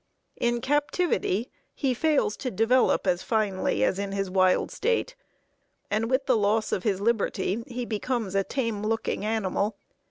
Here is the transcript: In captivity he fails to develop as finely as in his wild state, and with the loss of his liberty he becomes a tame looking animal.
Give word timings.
In 0.37 0.61
captivity 0.61 1.51
he 1.75 1.93
fails 1.93 2.35
to 2.37 2.49
develop 2.49 3.05
as 3.05 3.21
finely 3.21 3.83
as 3.83 3.99
in 3.99 4.13
his 4.13 4.31
wild 4.31 4.71
state, 4.71 5.15
and 5.91 6.09
with 6.09 6.25
the 6.25 6.35
loss 6.35 6.71
of 6.71 6.81
his 6.81 6.99
liberty 6.99 7.63
he 7.67 7.85
becomes 7.85 8.33
a 8.33 8.43
tame 8.43 8.81
looking 8.83 9.23
animal. 9.23 9.77